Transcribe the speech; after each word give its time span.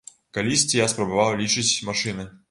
Калісьці 0.37 0.79
я 0.79 0.87
спрабаваў 0.93 1.35
лічыць 1.41 1.67
машыны. 1.91 2.27